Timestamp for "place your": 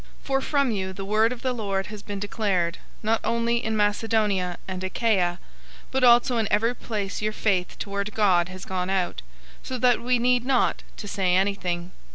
6.75-7.31